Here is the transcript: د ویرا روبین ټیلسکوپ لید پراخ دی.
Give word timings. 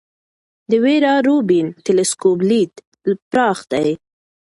د 0.69 0.71
ویرا 0.83 1.13
روبین 1.27 1.67
ټیلسکوپ 1.85 2.39
لید 2.49 2.73
پراخ 3.31 3.59
دی. 3.71 3.89